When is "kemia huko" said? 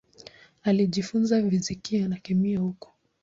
2.17-2.91